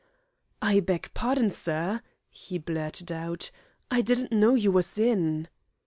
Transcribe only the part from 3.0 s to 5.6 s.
out, "I didn't know you was in."